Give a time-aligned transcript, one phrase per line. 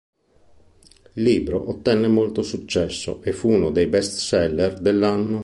[1.13, 5.39] Il libro ottenne molto successo e fu uno dei best seller dell'anno.